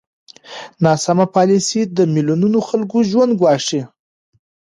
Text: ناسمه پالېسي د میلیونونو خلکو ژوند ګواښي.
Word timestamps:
ناسمه 0.85 1.25
پالېسي 1.35 1.81
د 1.97 1.97
میلیونونو 2.13 2.59
خلکو 2.69 2.97
ژوند 3.09 3.31
ګواښي. 3.39 3.81